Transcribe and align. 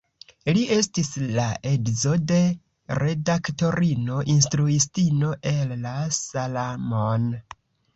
Li 0.55 0.61
estis 0.75 1.11
la 1.39 1.45
edzo 1.73 2.15
de 2.33 2.41
redaktorino, 3.03 4.21
instruistino 4.39 5.35
Ella 5.57 5.97
Salamon. 6.23 7.35